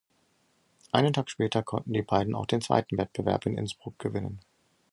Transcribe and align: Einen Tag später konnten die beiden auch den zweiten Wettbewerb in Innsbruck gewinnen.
Einen 0.91 1.13
Tag 1.13 1.29
später 1.29 1.61
konnten 1.61 1.93
die 1.93 2.01
beiden 2.01 2.33
auch 2.33 2.47
den 2.47 2.59
zweiten 2.59 2.97
Wettbewerb 2.97 3.45
in 3.45 3.55
Innsbruck 3.59 3.99
gewinnen. 3.99 4.39